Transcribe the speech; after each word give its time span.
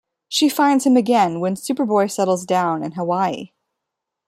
She 0.27 0.49
finds 0.49 0.83
him 0.83 0.97
again 0.97 1.39
when 1.41 1.53
Superboy 1.53 2.09
settles 2.09 2.43
down 2.47 2.81
in 2.81 2.93
Hawaii. 2.93 3.51